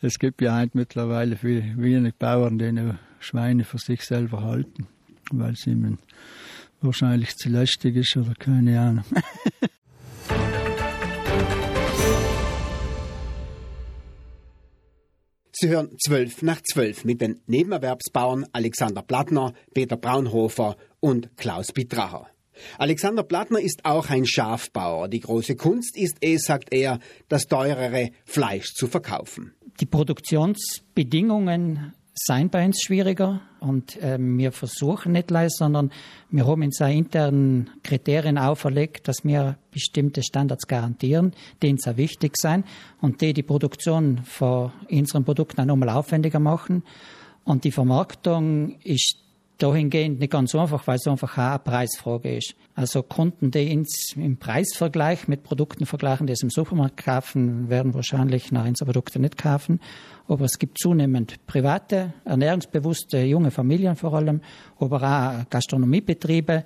es 0.02 0.20
gibt 0.20 0.42
ja 0.42 0.66
mittlerweile 0.74 1.36
viele 1.36 1.74
wenig 1.78 2.16
Bauern, 2.16 2.60
die 2.60 2.72
noch 2.72 2.96
Schweine 3.20 3.64
für 3.64 3.80
sich 3.80 4.02
selber 4.04 4.44
halten 4.44 4.88
weil 5.32 5.54
es 5.54 5.68
ihm 5.68 5.98
wahrscheinlich 6.82 7.36
zu 7.36 7.50
lästig 7.50 7.96
ist 7.96 8.18
oder 8.18 8.34
keine 8.36 8.80
Ahnung. 8.80 9.06
Sie 15.58 15.70
hören 15.70 15.96
12 16.04 16.42
nach 16.42 16.60
12 16.62 17.06
mit 17.06 17.22
den 17.22 17.40
Nebenerwerbsbauern 17.48 18.46
Alexander 18.52 19.02
Plattner, 19.02 19.54
Peter 19.74 19.96
Braunhofer 19.96 20.76
und 21.00 21.38
Klaus 21.38 21.72
Bitracher. 21.72 22.28
Alexander 22.78 23.24
Plattner 23.24 23.62
ist 23.62 23.86
auch 23.86 24.10
ein 24.10 24.26
Schafbauer. 24.26 25.08
Die 25.08 25.22
große 25.22 25.56
Kunst 25.56 25.96
ist 25.96 26.18
es, 26.20 26.44
sagt 26.44 26.74
er, 26.74 27.00
das 27.30 27.44
teurere 27.44 28.10
Fleisch 28.26 28.74
zu 28.74 28.88
verkaufen. 28.88 29.54
Die 29.80 29.86
Produktionsbedingungen 29.86 31.94
seien 32.18 32.50
bei 32.50 32.66
uns 32.66 32.82
schwieriger 32.82 33.42
und 33.60 34.02
äh, 34.02 34.18
wir 34.20 34.54
versuchen 34.54 35.12
nicht 35.12 35.30
leist, 35.32 35.58
sondern 35.58 35.92
wir 36.32 36.48
haben 36.48 36.64
uns 36.64 36.80
internen 36.80 37.70
Kriterien 37.84 38.38
auferlegt, 38.38 39.08
dass 39.08 39.26
wir 39.26 39.58
bestimmte 39.72 40.24
Standards 40.24 40.68
garantieren, 40.68 41.34
die 41.62 41.76
sehr 41.78 41.98
wichtig 41.98 42.38
sind 42.38 42.66
und 43.02 43.20
die 43.20 43.34
die 43.34 43.44
Produktion 43.44 44.22
von 44.24 44.72
unseren 44.90 45.26
Produkten 45.26 45.62
auch 45.62 45.66
nochmal 45.66 45.90
aufwendiger 45.90 46.40
machen. 46.40 46.84
Und 47.44 47.66
die 47.66 47.72
Vermarktung 47.72 48.80
ist 48.82 49.25
dahingehend 49.58 50.20
nicht 50.20 50.32
ganz 50.32 50.54
einfach, 50.54 50.86
weil 50.88 50.98
es 50.98 51.08
einfach 51.08 51.38
auch 51.38 51.52
eine 51.52 51.60
Preisfrage 51.60 52.38
ist. 52.38 52.56
Also 52.76 53.04
Kunden, 53.04 53.52
die 53.52 53.72
ins, 53.72 54.14
im 54.16 54.38
Preisvergleich 54.38 55.28
mit 55.28 55.44
Produkten 55.44 55.86
vergleichen, 55.86 56.28
die 56.28 56.36
sie 56.36 56.44
im 56.44 56.50
Supermarkt 56.50 56.98
kaufen, 56.98 57.70
werden 57.70 57.94
wahrscheinlich 57.94 58.52
nach 58.52 58.66
unsere 58.66 58.92
Produkte 58.92 59.20
nicht 59.20 59.38
kaufen. 59.38 59.80
Aber 60.28 60.46
es 60.46 60.60
gibt 60.60 60.80
zunehmend 60.80 61.46
private, 61.48 62.14
ernährungsbewusste 62.26 63.20
junge 63.20 63.52
Familien 63.52 63.96
vor 63.96 64.14
allem, 64.14 64.42
aber 64.80 65.02
auch 65.04 65.50
Gastronomiebetriebe, 65.50 66.64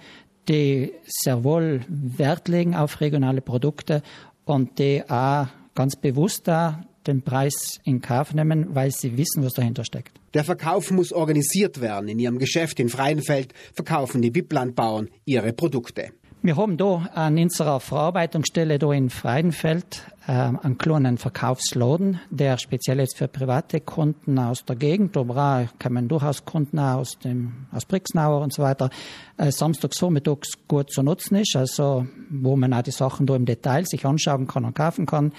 die 0.47 0.93
sehr 1.05 1.43
wohl 1.43 1.81
Wert 1.87 2.47
legen 2.47 2.75
auf 2.75 3.01
regionale 3.01 3.41
Produkte 3.41 4.01
und 4.45 4.79
die 4.79 5.03
auch 5.07 5.47
ganz 5.75 5.95
bewusst 5.95 6.47
da 6.47 6.81
den 7.09 7.21
Preis 7.21 7.79
in 7.83 8.01
Kauf 8.01 8.33
nehmen, 8.33 8.75
weil 8.75 8.91
sie 8.91 9.17
wissen, 9.17 9.43
was 9.43 9.53
dahinter 9.53 9.83
steckt. 9.83 10.19
Der 10.33 10.43
Verkauf 10.43 10.91
muss 10.91 11.11
organisiert 11.11 11.81
werden. 11.81 12.07
In 12.07 12.19
ihrem 12.19 12.39
Geschäft 12.39 12.79
in 12.79 12.89
Freienfeld 12.89 13.53
verkaufen 13.73 14.21
die 14.21 14.33
Wipplandbauern 14.33 15.09
ihre 15.25 15.53
Produkte. 15.53 16.11
Wir 16.41 16.55
haben 16.55 16.77
hier 16.77 17.09
an 17.15 17.37
unserer 17.37 17.81
Verarbeitungsstelle 17.81 18.77
hier 18.79 18.91
in 18.93 19.09
Freidenfeld 19.09 20.05
äh, 20.25 20.31
einen 20.31 20.77
kleinen 20.77 21.17
Verkaufsladen, 21.17 22.21
der 22.29 22.57
speziell 22.57 22.99
jetzt 22.99 23.17
für 23.17 23.27
private 23.27 23.81
Kunden 23.81 24.39
aus 24.39 24.63
der 24.63 24.77
Gegend, 24.77 25.13
kann 25.13 25.93
man 25.93 26.07
durchaus 26.07 26.45
Kunden 26.45 26.79
aus 26.79 27.19
dem 27.19 27.65
aus 27.73 27.83
Brixnauer 27.85 28.39
und 28.39 28.53
so 28.53 28.63
weiter 28.63 28.89
äh, 29.35 29.51
samstagsvormittags 29.51 30.51
gut 30.69 30.89
zu 30.91 31.03
nutzen 31.03 31.35
ist, 31.35 31.57
also 31.57 32.07
wo 32.29 32.55
man 32.55 32.73
auch 32.73 32.83
die 32.83 32.91
Sachen 32.91 33.25
da 33.25 33.35
im 33.35 33.43
Detail 33.43 33.85
sich 33.85 34.05
anschauen 34.05 34.47
kann 34.47 34.63
und 34.63 34.75
kaufen 34.75 35.05
kann. 35.05 35.33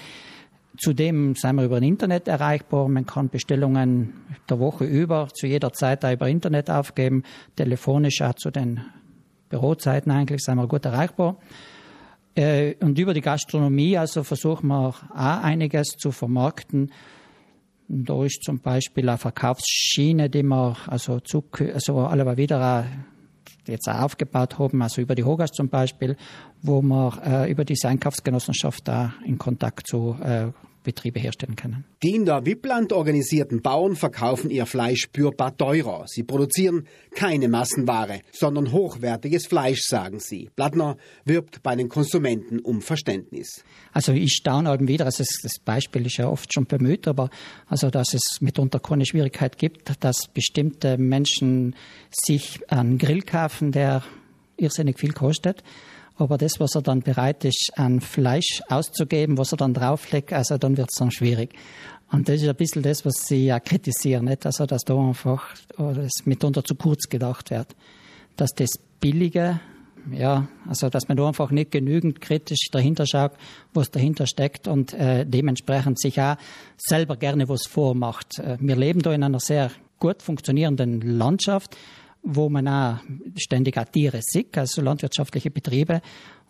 Zudem 0.77 1.35
sind 1.35 1.55
wir 1.57 1.65
über 1.65 1.79
das 1.79 1.87
Internet 1.87 2.27
erreichbar. 2.27 2.87
Man 2.87 3.05
kann 3.05 3.29
Bestellungen 3.29 4.13
der 4.49 4.59
Woche 4.59 4.85
über 4.85 5.27
zu 5.33 5.47
jeder 5.47 5.73
Zeit 5.73 6.05
auch 6.05 6.11
über 6.11 6.29
Internet 6.29 6.69
aufgeben, 6.69 7.23
telefonisch 7.55 8.21
auch 8.21 8.35
zu 8.35 8.51
den 8.51 8.81
Bürozeiten 9.49 10.11
eigentlich 10.11 10.41
sind 10.41 10.55
wir 10.55 10.67
gut 10.67 10.85
erreichbar. 10.85 11.37
Äh, 12.35 12.75
und 12.79 12.97
über 12.97 13.13
die 13.13 13.21
Gastronomie, 13.21 13.97
also 13.97 14.23
versuchen 14.23 14.67
wir 14.67 14.87
auch 14.87 15.01
einiges 15.13 15.89
zu 15.97 16.11
vermarkten. 16.11 16.91
Da 17.89 18.23
ist 18.23 18.43
zum 18.43 18.59
Beispiel 18.59 19.09
eine 19.09 19.17
Verkaufsschiene, 19.17 20.29
die 20.29 20.43
wir 20.43 20.77
also, 20.87 21.19
zu, 21.19 21.43
also 21.73 21.99
alle 21.99 22.37
wieder 22.37 22.85
jetzt 23.67 23.87
auch 23.87 24.01
aufgebaut 24.01 24.59
haben, 24.59 24.81
also 24.81 25.01
über 25.01 25.15
die 25.15 25.23
Hogas 25.23 25.51
zum 25.51 25.69
Beispiel, 25.69 26.15
wo 26.61 26.81
wir 26.81 27.21
äh, 27.25 27.51
über 27.51 27.65
diese 27.65 27.87
Einkaufsgenossenschaft 27.87 28.87
da 28.87 29.13
in 29.25 29.37
Kontakt 29.37 29.87
zu 29.87 30.17
äh, 30.23 30.47
Betriebe 30.83 31.19
herstellen 31.19 31.55
können. 31.55 31.85
Die 32.03 32.15
in 32.15 32.25
der 32.25 32.45
Wippland 32.45 32.93
organisierten 32.93 33.61
Bauern 33.61 33.95
verkaufen 33.95 34.49
ihr 34.49 34.65
Fleisch 34.65 35.01
spürbar 35.01 35.55
teurer. 35.55 36.05
Sie 36.07 36.23
produzieren 36.23 36.87
keine 37.15 37.47
Massenware, 37.47 38.21
sondern 38.31 38.71
hochwertiges 38.71 39.47
Fleisch, 39.47 39.81
sagen 39.83 40.19
sie. 40.19 40.49
Blattner 40.55 40.97
wirbt 41.25 41.63
bei 41.63 41.75
den 41.75 41.89
Konsumenten 41.89 42.59
um 42.59 42.81
Verständnis. 42.81 43.63
Also 43.93 44.11
ich 44.11 44.33
staune 44.33 44.69
halt 44.69 44.87
wieder, 44.87 45.05
also 45.05 45.23
das 45.43 45.59
Beispiel 45.59 46.05
ist 46.05 46.17
ja 46.17 46.27
oft 46.27 46.53
schon 46.53 46.65
bemüht, 46.65 47.07
aber 47.07 47.29
also 47.67 47.89
dass 47.89 48.13
es 48.13 48.41
mitunter 48.41 48.79
keine 48.79 49.05
Schwierigkeit 49.05 49.57
gibt, 49.57 50.03
dass 50.03 50.27
bestimmte 50.33 50.97
Menschen 50.97 51.75
sich 52.09 52.59
einen 52.71 52.97
Grill 52.97 53.21
kaufen, 53.21 53.71
der 53.71 54.03
irrsinnig 54.57 54.99
viel 54.99 55.13
kostet 55.13 55.63
aber 56.17 56.37
das, 56.37 56.59
was 56.59 56.75
er 56.75 56.81
dann 56.81 57.01
bereit 57.01 57.45
ist, 57.45 57.71
an 57.75 58.01
Fleisch 58.01 58.61
auszugeben, 58.69 59.37
was 59.37 59.53
er 59.53 59.57
dann 59.57 59.73
drauflegt, 59.73 60.33
also 60.33 60.57
dann 60.57 60.77
wird 60.77 60.89
es 60.91 60.99
dann 60.99 61.11
schwierig. 61.11 61.53
Und 62.11 62.27
das 62.27 62.41
ist 62.41 62.47
ein 62.47 62.55
bisschen 62.55 62.81
das, 62.81 63.05
was 63.05 63.13
sie 63.25 63.45
ja 63.45 63.59
kritisieren, 63.59 64.25
nicht? 64.25 64.45
Also, 64.45 64.65
dass 64.65 64.81
da 64.81 64.95
einfach 64.95 65.55
das 65.77 66.25
mitunter 66.25 66.63
zu 66.63 66.75
kurz 66.75 67.07
gedacht 67.07 67.51
wird. 67.51 67.75
Dass 68.35 68.51
das 68.51 68.71
Billige, 68.99 69.61
ja, 70.11 70.47
also, 70.67 70.89
dass 70.89 71.07
man 71.07 71.15
da 71.15 71.25
einfach 71.27 71.51
nicht 71.51 71.71
genügend 71.71 72.19
kritisch 72.19 72.67
dahinter 72.71 73.05
schaut, 73.07 73.31
was 73.73 73.91
dahinter 73.91 74.27
steckt 74.27 74.67
und 74.67 74.93
äh, 74.93 75.25
dementsprechend 75.25 76.01
sich 76.01 76.19
auch 76.19 76.35
selber 76.77 77.15
gerne 77.15 77.47
was 77.47 77.65
vormacht. 77.65 78.39
Äh, 78.39 78.57
wir 78.59 78.75
leben 78.75 79.01
da 79.01 79.13
in 79.13 79.23
einer 79.23 79.39
sehr 79.39 79.71
gut 79.99 80.21
funktionierenden 80.21 80.99
Landschaft 81.01 81.77
wo 82.23 82.49
man 82.49 82.67
auch 82.67 82.97
ständig 83.35 83.77
auch 83.77 83.85
Tiere 83.85 84.19
sieht, 84.21 84.57
also 84.57 84.81
landwirtschaftliche 84.81 85.51
Betriebe. 85.51 86.01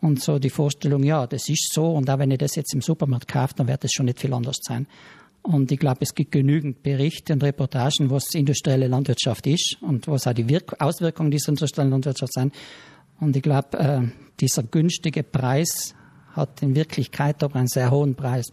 Und 0.01 0.21
so 0.21 0.39
die 0.39 0.49
Vorstellung, 0.49 1.03
ja, 1.03 1.27
das 1.27 1.47
ist 1.47 1.71
so 1.73 1.93
und 1.93 2.09
auch 2.09 2.19
wenn 2.19 2.31
ich 2.31 2.39
das 2.39 2.55
jetzt 2.55 2.73
im 2.73 2.81
Supermarkt 2.81 3.27
kaufe, 3.27 3.53
dann 3.55 3.67
wird 3.67 3.83
das 3.83 3.91
schon 3.93 4.07
nicht 4.07 4.19
viel 4.19 4.33
anders 4.33 4.57
sein. 4.61 4.87
Und 5.43 5.71
ich 5.71 5.79
glaube, 5.79 5.99
es 6.01 6.13
gibt 6.13 6.31
genügend 6.31 6.83
Berichte 6.83 7.33
und 7.33 7.43
Reportagen, 7.43 8.09
was 8.09 8.33
industrielle 8.33 8.87
Landwirtschaft 8.87 9.47
ist 9.47 9.77
und 9.81 10.07
was 10.07 10.27
auch 10.27 10.33
die 10.33 10.47
Wirk 10.47 10.75
Auswirkungen 10.79 11.31
dieser 11.31 11.49
industriellen 11.49 11.91
Landwirtschaft 11.91 12.33
sind. 12.33 12.53
Und 13.19 13.35
ich 13.35 13.41
glaube, 13.41 13.77
äh, 13.77 14.01
dieser 14.39 14.63
günstige 14.63 15.23
Preis 15.23 15.95
hat 16.33 16.61
in 16.61 16.75
Wirklichkeit 16.75 17.43
aber 17.43 17.55
einen 17.55 17.67
sehr 17.67 17.91
hohen 17.91 18.15
Preis. 18.15 18.47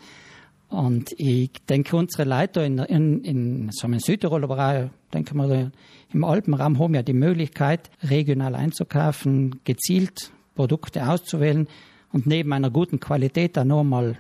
Und 0.69 1.13
ich 1.17 1.51
denke, 1.69 1.97
unsere 1.97 2.25
Leute 2.29 2.61
in, 2.61 2.79
in, 2.79 3.25
in, 3.25 3.71
so 3.73 3.87
in 3.87 3.99
Südtirol, 4.01 4.45
aber 4.45 4.59
auch, 4.59 4.91
denke 5.15 5.35
mal, 5.35 5.73
im 6.13 6.25
Alpenraum 6.25 6.79
haben 6.79 6.95
ja 6.95 7.03
die 7.03 7.15
Möglichkeit, 7.15 7.91
regional 8.03 8.55
einzukaufen, 8.55 9.61
gezielt 9.65 10.31
Produkte 10.55 11.09
auszuwählen 11.09 11.69
und 12.13 12.27
neben 12.27 12.53
einer 12.53 12.71
guten 12.71 13.01
Qualität 13.01 13.57
dann 13.57 13.69
nochmal 13.69 14.19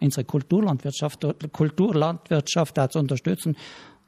unsere 0.00 0.24
Kulturlandwirtschaft, 0.24 1.26
Kulturlandwirtschaft 1.52 2.92
zu 2.92 2.98
unterstützen. 2.98 3.56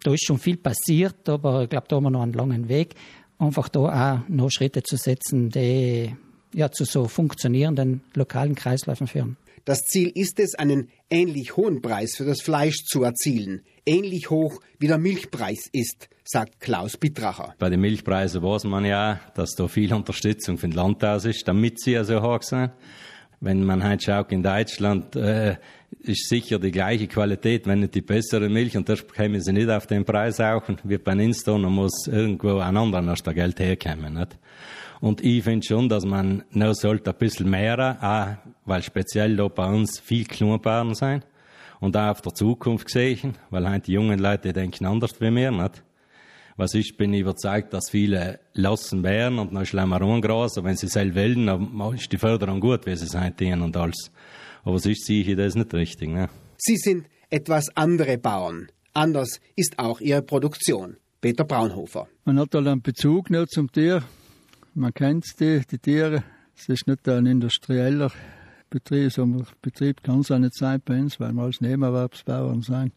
Da 0.03 0.13
ist 0.13 0.27
schon 0.27 0.39
viel 0.39 0.57
passiert, 0.57 1.29
aber 1.29 1.63
ich 1.63 1.69
glaube, 1.69 1.87
da 1.89 1.97
haben 1.97 2.05
wir 2.05 2.11
noch 2.11 2.23
einen 2.23 2.33
langen 2.33 2.69
Weg, 2.69 2.95
einfach 3.39 3.69
da 3.69 3.81
auch 3.81 4.29
noch 4.29 4.51
Schritte 4.51 4.83
zu 4.83 4.97
setzen, 4.97 5.51
die 5.51 6.15
ja 6.53 6.71
zu 6.71 6.85
so 6.85 7.07
funktionierenden 7.07 8.03
lokalen 8.15 8.55
Kreisläufen 8.55 9.07
führen. 9.07 9.37
Das 9.67 9.83
Ziel 9.83 10.13
ist 10.15 10.39
es, 10.39 10.55
einen 10.55 10.91
ähnlich 11.11 11.57
hohen 11.57 11.83
Preis 11.83 12.15
für 12.17 12.25
das 12.25 12.41
Fleisch 12.41 12.85
zu 12.85 13.03
erzielen. 13.03 13.63
Ähnlich 13.85 14.31
hoch 14.31 14.61
wie 14.79 14.87
der 14.87 14.97
Milchpreis 14.97 15.69
ist, 15.73 16.09
sagt 16.23 16.61
Klaus 16.61 16.97
Bittracher. 16.97 17.53
Bei 17.59 17.69
den 17.69 17.81
Milchpreisen 17.81 18.45
weiß 18.45 18.63
man 18.63 18.85
ja, 18.85 19.21
dass 19.35 19.57
da 19.57 19.67
viel 19.67 19.93
Unterstützung 19.93 20.57
für 20.57 20.69
den 20.69 20.77
Landhaus 20.77 21.25
ist, 21.25 21.49
damit 21.49 21.81
sie 21.81 21.93
ja 21.93 22.05
so 22.05 22.23
hoch 22.23 22.43
sind. 22.43 22.71
Wenn 23.41 23.65
man 23.65 23.83
heute 23.83 24.05
schaut 24.05 24.31
in 24.31 24.45
Deutschland, 24.45 25.17
äh, 25.17 25.57
ist 25.99 26.29
sicher 26.29 26.61
die 26.61 26.71
gleiche 26.71 27.09
Qualität, 27.09 27.67
wenn 27.67 27.81
nicht 27.81 27.97
die 27.97 28.03
bessere 28.03 28.49
Milch, 28.49 28.77
und 28.77 28.89
das 28.89 29.03
bekommen 29.03 29.41
sie 29.41 29.53
nicht 29.53 29.69
auf 29.69 29.89
den 29.89 30.05
Preis 30.05 30.39
auch, 30.39 30.63
wie 30.85 30.99
bei 30.99 31.13
und 31.13 31.63
muss 31.65 32.07
irgendwo 32.07 32.59
ein 32.59 32.77
anderer 32.77 33.11
aus 33.11 33.23
der 33.25 33.35
Geld 33.35 33.59
herkommen. 33.59 34.15
Nicht? 34.15 34.39
Und 35.01 35.23
ich 35.23 35.45
finde 35.45 35.67
schon, 35.67 35.89
dass 35.89 36.05
man 36.05 36.45
noch 36.51 36.75
sollte 36.75 37.11
ein 37.11 37.19
bisschen 37.19 37.51
mehr, 37.51 37.99
auch, 38.01 38.51
weil 38.65 38.83
speziell 38.83 39.37
da 39.37 39.49
bei 39.49 39.69
uns 39.69 39.99
viel 39.99 40.25
Kleinbauern 40.25 40.95
sind 40.95 41.27
und 41.81 41.97
auch 41.97 42.11
auf 42.11 42.23
der 42.23 42.35
Zukunft 42.35 42.87
gesehen, 42.87 43.37
weil 43.51 43.69
halt 43.69 43.87
die 43.87 43.93
jungen 43.93 44.19
Leute 44.19 44.53
denken 44.53 44.87
anders 44.87 45.21
wie 45.21 45.35
wir, 45.35 45.51
nicht? 45.51 45.83
Was 46.59 46.73
ich 46.73 46.97
bin 46.97 47.13
überzeugt, 47.13 47.75
dass 47.75 47.91
viele 47.91 48.41
lassen 48.55 49.03
werden 49.03 49.39
und 49.39 49.55
dann 49.55 49.67
schlemmer 49.67 50.01
Gras, 50.23 50.57
wenn 50.57 50.77
sie 50.77 50.89
selber 50.89 51.21
wollen, 51.21 51.47
dann 51.47 51.95
ist 51.95 52.11
die 52.11 52.17
Förderung 52.17 52.61
gut, 52.61 52.87
wie 52.87 52.97
sie 52.97 53.07
sein 53.07 53.37
tun 53.37 53.61
und 53.61 53.77
alles. 53.77 54.11
Aber 54.65 54.79
sonst 54.79 55.05
sehe 55.05 55.23
ich 55.23 55.37
das 55.37 55.55
nicht 55.55 55.75
richtig, 55.75 56.09
ne? 56.09 56.31
Sie 56.57 56.77
sind 56.77 57.09
etwas 57.29 57.69
andere 57.77 58.17
Bauern. 58.17 58.69
Anders 58.95 59.41
ist 59.55 59.79
auch 59.79 60.01
ihre 60.01 60.23
Produktion. 60.23 60.97
Peter 61.21 61.45
Braunhofer. 61.45 62.09
Man 62.25 62.39
hat 62.39 62.55
da 62.55 62.59
einen 62.59 62.81
Bezug 62.81 63.29
nicht 63.29 63.51
zum 63.51 63.71
Tier. 63.71 64.03
Man 64.79 64.93
kennt 64.93 65.25
die, 65.41 65.63
die 65.71 65.79
Tiere. 65.79 66.23
Es 66.55 66.69
ist 66.69 66.87
nicht 66.87 67.09
ein 67.09 67.25
industrieller 67.25 68.13
Betrieb, 68.69 69.11
sondern 69.11 69.47
Betrieb 69.63 70.03
kann 70.03 70.21
es 70.21 70.31
auch 70.31 70.39
nicht 70.39 70.55
sein 70.55 70.83
bei 70.85 71.01
uns, 71.01 71.19
weil 71.19 71.33
wir 71.33 71.45
als 71.45 71.63
Nebenerwerbsbauern 71.63 72.61
sind. 72.61 72.93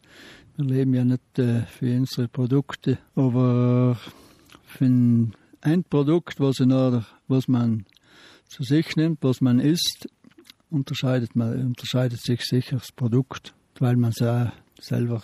Wir 0.58 0.64
leben 0.66 0.92
ja 0.92 1.04
nicht 1.04 1.38
äh, 1.38 1.62
für 1.62 1.96
unsere 1.96 2.28
Produkte, 2.28 2.98
aber 3.14 3.98
für 4.66 4.84
ein 4.84 5.34
Endprodukt, 5.62 6.38
was, 6.38 6.60
in 6.60 6.70
was 7.28 7.48
man 7.48 7.86
zu 8.46 8.62
sich 8.62 8.94
nimmt, 8.96 9.20
was 9.22 9.40
man 9.40 9.58
isst, 9.58 10.06
unterscheidet, 10.68 11.34
man, 11.34 11.68
unterscheidet 11.68 12.20
sich 12.20 12.42
sicher 12.42 12.76
das 12.76 12.92
Produkt, 12.92 13.54
weil 13.78 13.96
man 13.96 14.10
es 14.10 14.20
auch 14.20 14.52
selber 14.78 15.22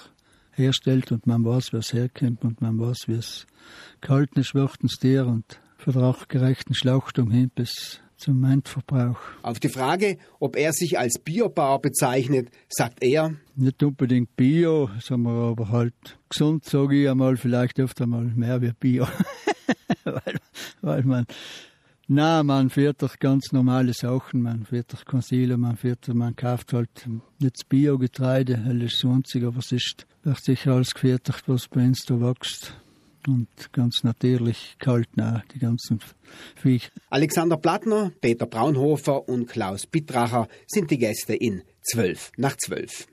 herstellt 0.53 1.13
und 1.13 1.27
man 1.27 1.45
weiß, 1.45 1.75
wie 1.75 1.77
es 1.77 1.93
herkommt 1.93 2.47
und 2.47 2.63
man 2.63 2.81
weiß, 2.81 3.09
wie 3.09 3.17
es 3.17 3.47
gehalten 4.01 4.41
ist, 4.41 4.55
wird 4.55 4.77
ins 4.81 4.97
Tier 4.97 5.27
und 5.27 5.61
vertraggerechten 5.77 6.75
Schlachtung 6.75 7.31
hin 7.31 7.51
bis 7.55 8.01
zum 8.17 8.45
Endverbrauch. 8.45 9.19
Auf 9.43 9.61
die 9.61 9.69
Frage, 9.69 10.19
ob 10.41 10.57
er 10.57 10.73
sich 10.73 10.99
als 10.99 11.19
Biobauer 11.19 11.81
bezeichnet, 11.81 12.51
sagt 12.69 13.03
er, 13.03 13.35
nicht 13.55 13.83
unbedingt 13.83 14.37
Bio, 14.37 14.91
sagen 15.01 15.27
aber 15.27 15.69
halt 15.69 16.19
gesund, 16.29 16.65
sage 16.65 17.03
ich 17.03 17.09
einmal, 17.09 17.37
vielleicht 17.37 17.79
öfter 17.79 18.07
mal 18.07 18.25
mehr 18.25 18.63
wie 18.63 18.73
Bio. 18.73 19.07
weil, 20.05 20.41
weil 20.81 21.03
man, 21.05 21.27
na, 22.09 22.43
man 22.43 22.71
fährt 22.71 23.03
doch 23.03 23.19
ganz 23.19 23.53
normale 23.53 23.93
Sachen, 23.93 24.43
man 24.43 24.65
fährt 24.65 24.93
doch 24.93 25.05
Konsile, 25.05 25.57
man 25.57 25.77
fährt, 25.77 26.09
man 26.09 26.37
kauft 26.37 26.73
halt 26.73 27.09
nicht 27.39 27.69
Bio-Getreide, 27.69 28.57
das 28.65 28.93
ist 28.93 28.99
sonst, 29.01 29.37
aber 29.37 29.59
es 29.59 29.73
ist, 29.73 30.07
wird 30.23 30.43
sicher 30.43 30.73
alles 30.73 30.95
gefertigt, 30.95 31.43
was 31.47 31.69
bei 31.69 31.85
uns 31.85 32.05
da 32.07 32.21
wächst 32.21 32.75
und 33.29 33.49
ganz 33.73 34.03
natürlich 34.03 34.77
kalt 34.79 35.17
auch, 35.17 35.43
die 35.55 35.59
ganzen 35.59 36.01
Viecher. 36.57 36.91
Alexander 37.11 37.57
Plattner, 37.57 38.13
Peter 38.21 38.47
Braunhofer 38.47 39.29
und 39.29 39.47
Klaus 39.47 39.87
Bittracher 39.87 40.49
sind 40.67 40.91
die 40.91 40.99
Gäste 40.99 41.35
in 41.35 41.63
12 41.83 42.33
nach 42.37 42.57
12. 42.57 43.07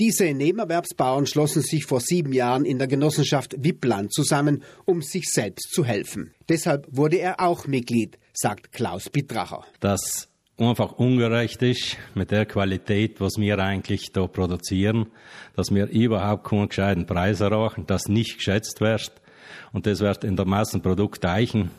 Diese 0.00 0.24
Nebenerwerbsbauern 0.32 1.26
schlossen 1.26 1.62
sich 1.62 1.84
vor 1.84 2.00
sieben 2.00 2.32
Jahren 2.32 2.64
in 2.64 2.78
der 2.78 2.88
Genossenschaft 2.88 3.54
Wippland 3.58 4.12
zusammen, 4.12 4.64
um 4.84 5.00
sich 5.00 5.30
selbst 5.30 5.70
zu 5.70 5.84
helfen. 5.84 6.34
Deshalb 6.48 6.88
wurde 6.90 7.20
er 7.20 7.38
auch 7.38 7.68
Mitglied, 7.68 8.18
sagt 8.32 8.72
Klaus 8.72 9.10
Bittracher. 9.10 9.64
Das 9.78 10.28
einfach 10.58 10.92
ungerecht 10.92 11.62
ist 11.62 11.96
mit 12.14 12.30
der 12.30 12.46
Qualität, 12.46 13.20
was 13.20 13.38
wir 13.38 13.58
eigentlich 13.58 14.12
da 14.12 14.26
produzieren, 14.26 15.06
dass 15.56 15.74
wir 15.74 15.88
überhaupt 15.88 16.44
keinen 16.44 16.68
gescheiten 16.68 17.06
Preis 17.06 17.40
erreichen, 17.40 17.86
dass 17.86 18.08
nicht 18.08 18.36
geschätzt 18.36 18.80
wird. 18.80 19.12
und 19.72 19.86
das 19.86 20.00
wird 20.00 20.24
in 20.24 20.36
der 20.36 20.46
Massenprodukt 20.46 21.24
Eichen 21.24 21.70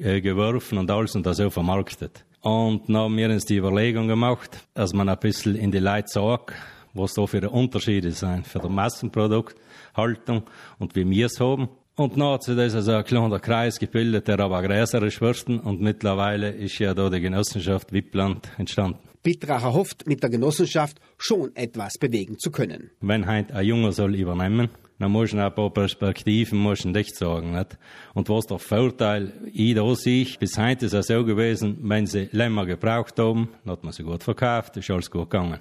äh, 0.00 0.20
geworfen 0.20 0.78
und 0.78 0.90
alles 0.90 1.14
und 1.14 1.26
das 1.26 1.36
so 1.36 1.50
vermarktet. 1.50 2.24
Und 2.40 2.88
dann 2.88 2.96
haben 2.96 3.16
wir 3.16 3.30
uns 3.30 3.44
die 3.44 3.58
Überlegung 3.58 4.08
gemacht, 4.08 4.58
dass 4.74 4.92
man 4.92 5.08
ein 5.08 5.18
bisschen 5.18 5.54
in 5.54 5.70
die 5.70 5.78
Leute 5.78 6.08
sagt, 6.08 6.54
was 6.94 7.14
da 7.14 7.26
für 7.26 7.48
Unterschiede 7.48 8.10
sind 8.10 8.46
für 8.46 8.58
die 8.58 8.68
Massenprodukthaltung 8.68 10.42
und 10.78 10.96
wie 10.96 11.08
wir 11.08 11.26
es 11.26 11.38
haben. 11.38 11.68
Und 12.02 12.42
sich 12.42 12.56
das 12.56 12.74
also 12.74 12.94
ein 12.94 13.04
kleiner 13.04 13.38
Kreis 13.38 13.78
gebildet, 13.78 14.26
der 14.26 14.40
aber 14.40 14.60
größer 14.60 15.00
ist 15.04 15.22
und 15.22 15.80
mittlerweile 15.80 16.50
ist 16.50 16.76
ja 16.80 16.94
da 16.94 17.08
die 17.08 17.20
Genossenschaft 17.20 17.92
Wippland 17.92 18.50
entstanden. 18.58 18.98
Bittracher 19.22 19.72
hofft, 19.72 20.08
mit 20.08 20.20
der 20.20 20.30
Genossenschaft 20.30 21.00
schon 21.16 21.54
etwas 21.54 21.92
bewegen 22.00 22.40
zu 22.40 22.50
können. 22.50 22.90
Wenn 23.00 23.28
heute 23.30 23.54
ein 23.54 23.64
Junge 23.64 23.92
soll 23.92 24.16
übernehmen, 24.16 24.70
dann 24.98 25.12
muss 25.12 25.32
man 25.32 25.44
ein 25.44 25.54
paar 25.54 25.70
Perspektiven 25.70 26.58
muss 26.58 26.84
man 26.84 27.04
sagen. 27.04 27.52
Nicht? 27.52 27.78
Und 28.14 28.28
was 28.28 28.46
der 28.46 28.58
Vorteil 28.58 29.32
ich 29.52 29.76
da 29.76 29.94
sehe, 29.94 30.26
bis 30.40 30.58
heute 30.58 30.86
ist 30.86 30.94
es 30.94 31.06
so 31.06 31.24
gewesen, 31.24 31.78
wenn 31.82 32.06
sie 32.06 32.28
länger 32.32 32.66
gebraucht 32.66 33.16
haben, 33.20 33.48
dann 33.64 33.74
hat 33.74 33.84
man 33.84 33.92
sie 33.92 34.02
gut 34.02 34.24
verkauft, 34.24 34.76
ist 34.76 34.90
alles 34.90 35.08
gut 35.08 35.30
gegangen. 35.30 35.60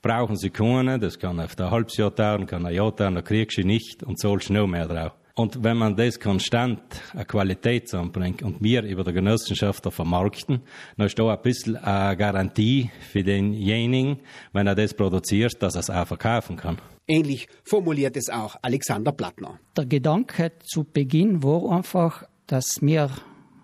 Brauchen 0.00 0.36
sie 0.36 0.50
keine, 0.50 1.00
das 1.00 1.18
kann 1.18 1.40
auf 1.40 1.58
ein 1.58 1.70
halbes 1.72 1.96
Jahr 1.96 2.12
dauern, 2.12 2.46
kann 2.46 2.64
ein 2.66 2.74
Jahr 2.74 2.92
dauern, 2.92 3.16
dann 3.16 3.24
kriegst 3.24 3.58
du 3.58 3.64
nicht 3.64 4.04
und 4.04 4.20
zahlst 4.20 4.48
noch 4.48 4.68
mehr 4.68 4.86
drauf. 4.86 5.12
Und 5.34 5.64
wenn 5.64 5.78
man 5.78 5.96
das 5.96 6.20
konstant 6.20 6.82
eine 7.14 7.24
Qualität 7.24 7.88
zusammenbringt 7.88 8.42
und 8.42 8.62
wir 8.62 8.82
über 8.82 9.02
die 9.02 9.14
Genossenschaft 9.14 9.90
vermarkten, 9.90 10.60
dann 10.96 11.06
ist 11.06 11.18
da 11.18 11.32
ein 11.32 11.42
bisschen 11.42 11.76
eine 11.76 12.16
Garantie 12.16 12.90
für 13.10 13.24
denjenigen, 13.24 14.18
wenn 14.52 14.66
er 14.66 14.74
das 14.74 14.92
produziert, 14.92 15.62
dass 15.62 15.74
er 15.74 15.80
es 15.80 15.90
auch 15.90 16.06
verkaufen 16.06 16.56
kann. 16.56 16.78
Ähnlich 17.08 17.48
formuliert 17.64 18.16
es 18.16 18.28
auch 18.28 18.56
Alexander 18.60 19.12
Plattner. 19.12 19.58
Der 19.76 19.86
Gedanke 19.86 20.52
zu 20.64 20.84
Beginn 20.84 21.42
war 21.42 21.76
einfach, 21.76 22.24
dass 22.46 22.82
wir, 22.82 23.10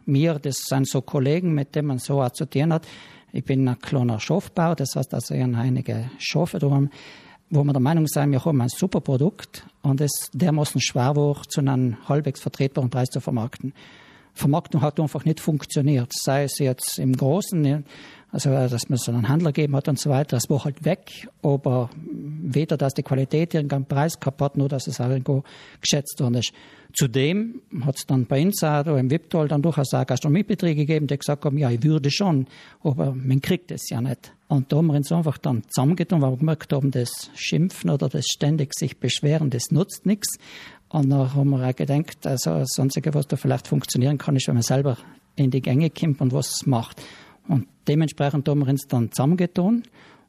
mir, 0.07 0.39
das 0.39 0.57
sind 0.65 0.89
so 0.89 1.03
Kollegen, 1.03 1.55
mit 1.55 1.75
denen 1.75 1.89
man 1.89 1.99
so 1.99 2.27
zu 2.31 2.47
tun 2.47 2.73
hat. 2.73 2.87
Ich 3.33 3.45
bin 3.45 3.69
ein 3.69 3.79
kleiner 3.79 4.21
Schafbau, 4.21 4.75
das 4.75 4.97
heißt 4.97 5.13
also, 5.13 5.35
ich 5.35 5.43
einige 5.43 6.11
Schafe 6.19 6.59
daheim 6.59 6.89
wo 7.51 7.65
wir 7.65 7.73
der 7.73 7.81
Meinung 7.81 8.07
sind, 8.07 8.33
wir 8.33 8.45
haben 8.45 8.61
ein 8.61 8.69
super 8.69 9.01
Produkt 9.01 9.67
und 9.83 10.01
es 10.01 10.31
dermaßen 10.33 10.81
schwer 10.81 11.17
war, 11.17 11.43
zu 11.49 11.61
einem 11.61 11.97
halbwegs 12.09 12.41
vertretbaren 12.41 12.91
Preis 12.91 13.09
zu 13.09 13.21
vermarkten. 13.21 13.73
Vermarktung 14.35 14.83
hat 14.83 15.01
einfach 15.01 15.25
nicht 15.25 15.41
funktioniert, 15.41 16.13
sei 16.15 16.45
es 16.45 16.59
jetzt 16.59 16.99
im 16.99 17.17
Großen, 17.17 17.85
also 18.31 18.51
dass 18.51 18.89
man 18.89 18.99
so 18.99 19.11
einen 19.11 19.29
Handler 19.29 19.53
gegeben 19.53 19.75
hat 19.75 19.89
und 19.89 19.99
so 19.99 20.11
weiter, 20.11 20.37
das 20.37 20.49
war 20.49 20.65
halt 20.65 20.85
weg, 20.85 21.29
aber 21.43 21.91
weder, 21.97 22.77
dass 22.77 22.95
die 22.95 23.03
Qualität 23.03 23.55
irgendeinen 23.55 23.87
Preis 23.87 24.21
gehabt 24.21 24.41
hat, 24.41 24.57
nur 24.57 24.69
dass 24.69 24.87
es 24.87 25.01
irgendwo 25.01 25.43
geschätzt 25.81 26.21
worden 26.21 26.35
ist. 26.35 26.53
Zudem 26.95 27.63
hat 27.85 27.97
es 27.97 28.07
dann 28.07 28.27
bei 28.27 28.47
auch 28.47 28.97
im 28.97 29.11
Wiptal 29.11 29.49
dann 29.49 29.63
durchaus 29.63 29.93
auch 29.95 30.07
Gastronomiebetriebe 30.07 30.77
gegeben, 30.77 31.07
die 31.07 31.19
gesagt 31.19 31.45
haben, 31.45 31.59
ja, 31.59 31.71
ich 31.71 31.83
würde 31.83 32.11
schon, 32.11 32.47
aber 32.83 33.15
man 33.15 33.41
kriegt 33.41 33.71
es 33.71 33.89
ja 33.91 34.01
nicht. 34.01 34.33
Und 34.49 34.73
da 34.73 34.79
haben 34.79 34.87
wir 34.87 34.95
uns 34.95 35.13
einfach 35.13 35.37
dann 35.37 35.63
zusammengetan, 35.69 36.23
weil 36.23 36.33
wir 36.33 36.39
gemerkt 36.39 36.73
haben, 36.73 36.91
das 36.91 37.31
Schimpfen 37.35 37.91
oder 37.91 38.09
das 38.09 38.25
ständig 38.27 38.73
sich 38.75 38.99
beschweren, 38.99 39.51
das 39.51 39.71
nutzt 39.71 40.07
nichts. 40.07 40.39
Und 40.89 41.11
dann 41.11 41.35
haben 41.35 41.51
wir 41.51 41.69
auch 41.69 41.77
gedacht, 41.77 42.27
also 42.27 42.55
das 42.55 42.79
Einzige, 42.79 43.13
was 43.13 43.27
da 43.27 43.37
vielleicht 43.37 43.69
funktionieren 43.69 44.17
kann, 44.17 44.37
ist, 44.37 44.49
wenn 44.49 44.55
man 44.55 44.63
selber 44.63 44.97
in 45.37 45.51
die 45.51 45.61
Gänge 45.61 45.91
kommt 45.91 46.23
und 46.23 46.33
was 46.33 46.65
macht. 46.65 47.03
Und 47.47 47.67
dementsprechend 47.87 48.49
haben 48.49 48.61
wir 48.61 48.69
uns 48.69 48.87
dann 48.89 49.13
zusammengetan 49.13 49.83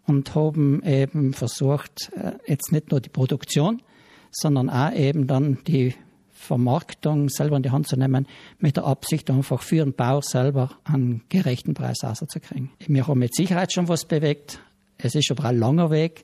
und 0.06 0.36
haben 0.36 0.84
eben 0.84 1.34
versucht, 1.34 2.12
äh, 2.16 2.34
jetzt 2.46 2.72
nicht 2.74 2.92
nur 2.92 3.00
die 3.00 3.10
Produktion, 3.10 3.82
sondern 4.32 4.70
auch 4.70 4.94
eben 4.94 5.28
dann 5.28 5.60
die 5.66 5.96
Vermarktung 6.40 7.30
selber 7.30 7.58
in 7.58 7.64
die 7.64 7.70
Hand 7.70 7.88
zu 7.88 7.98
nehmen, 7.98 8.26
mit 8.60 8.78
der 8.78 8.86
Absicht, 8.86 9.30
einfach 9.30 9.62
für 9.62 9.84
den 9.84 9.94
Bauer 9.94 10.24
selber 10.24 10.72
einen 10.86 11.22
gerechten 11.30 11.74
Preis 11.74 11.98
rauszukriegen. 12.04 12.72
Wir 12.88 13.08
haben 13.08 13.20
mit 13.20 13.36
Sicherheit 13.36 13.74
schon 13.74 13.88
was 13.90 14.06
bewegt. 14.06 14.60
Es 14.98 15.16
ist 15.16 15.30
aber 15.32 15.46
ein 15.46 15.60
langer 15.60 15.92
Weg 15.92 16.24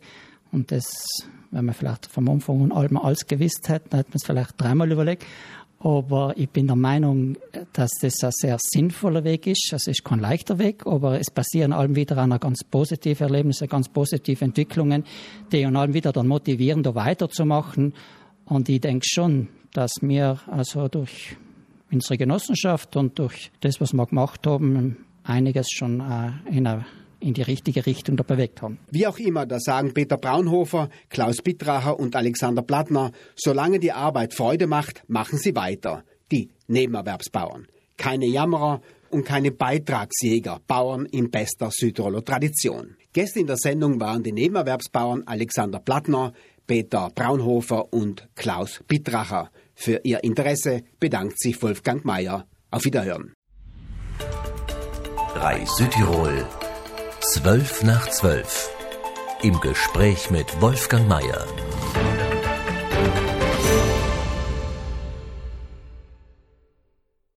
und 0.52 0.72
das, 0.72 0.86
wenn 1.52 1.66
man 1.66 1.76
vielleicht 1.76 2.06
vom 2.06 2.30
Anfang 2.30 2.72
an 2.72 2.98
alles 2.98 3.28
gewusst 3.28 3.68
hätte, 3.68 3.90
dann 3.90 4.00
hätte 4.00 4.12
man 4.12 4.16
es 4.16 4.26
vielleicht 4.26 4.54
dreimal 4.58 4.92
überlegt. 4.92 5.26
Aber 5.80 6.34
ich 6.38 6.50
bin 6.50 6.68
der 6.68 6.78
Meinung, 6.78 7.38
dass 7.74 7.92
das 8.02 8.24
ein 8.24 8.32
sehr 8.32 8.58
sinnvoller 8.60 9.24
Weg 9.26 9.46
ist. 9.46 9.72
Es 9.72 9.86
ist 9.86 10.04
kein 10.04 10.20
leichter 10.20 10.58
Weg, 10.58 10.88
aber 10.88 11.20
es 11.20 11.30
passieren 11.30 11.74
allem 11.74 11.96
wieder 11.96 12.18
auch 12.18 12.40
ganz 12.40 12.64
positive 12.64 13.24
Erlebnisse, 13.24 13.68
ganz 13.68 13.90
positive 13.90 14.44
Entwicklungen, 14.44 15.04
die 15.52 15.66
uns 15.66 15.76
allem 15.76 15.94
wieder 15.94 16.14
dann 16.14 16.28
motivieren, 16.28 16.82
da 16.82 16.96
weiterzumachen. 16.96 17.94
Und 18.46 18.70
ich 18.70 18.80
denke 18.80 19.06
schon, 19.08 19.50
dass 19.76 19.92
wir 20.02 20.40
also 20.48 20.88
durch 20.88 21.36
unsere 21.92 22.18
Genossenschaft 22.18 22.96
und 22.96 23.20
durch 23.20 23.52
das, 23.60 23.80
was 23.82 23.94
wir 23.94 24.06
gemacht 24.06 24.48
haben, 24.48 25.06
einiges 25.24 25.70
schon 25.72 26.00
äh, 26.00 26.32
in, 26.50 26.66
eine, 26.66 26.86
in 27.20 27.34
die 27.34 27.42
richtige 27.42 27.86
Richtung 27.86 28.18
da 28.18 28.24
bewegt 28.24 28.62
haben. 28.62 28.80
Wie 28.92 29.08
auch 29.08 29.18
immer, 29.18 29.46
da 29.46 29.60
sagen 29.60 29.94
Peter 29.94 30.18
Braunhofer, 30.18 30.90
Klaus 31.10 31.42
Bittracher 31.42 32.00
und 32.00 32.16
Alexander 32.16 32.62
Plattner, 32.62 33.12
solange 33.36 33.80
die 33.80 33.92
Arbeit 33.92 34.34
Freude 34.34 34.68
macht, 34.68 35.04
machen 35.08 35.38
sie 35.38 35.56
weiter. 35.56 36.04
Die 36.32 36.50
Nebenerwerbsbauern. 36.68 37.68
Keine 37.98 38.26
Jammerer 38.26 38.82
und 39.10 39.26
keine 39.26 39.52
Beitragsjäger, 39.52 40.60
Bauern 40.68 41.06
in 41.06 41.30
bester 41.30 41.70
Südtiroler 41.72 42.24
Tradition. 42.24 42.96
Gäste 43.14 43.40
in 43.40 43.48
der 43.48 43.58
Sendung 43.58 44.00
waren 44.00 44.24
die 44.24 44.34
Nebenerwerbsbauern 44.34 45.24
Alexander 45.26 45.80
Plattner, 45.80 46.34
Peter 46.68 47.12
Braunhofer 47.14 47.94
und 47.94 48.28
Klaus 48.36 48.82
Bittracher. 48.88 49.52
Für 49.76 50.02
Ihr 50.04 50.24
Interesse 50.24 50.84
bedankt 51.00 51.40
sich 51.40 51.62
Wolfgang 51.62 52.04
Mayer. 52.06 52.48
Auf 52.72 52.86
Wiederhören. 52.86 53.34
3 55.36 55.66
Südtirol, 55.66 56.46
12 57.22 57.84
nach 57.84 58.10
12. 58.10 58.70
Im 59.44 59.60
Gespräch 59.60 60.32
mit 60.32 60.62
Wolfgang 60.62 61.08
Mayer. 61.08 61.46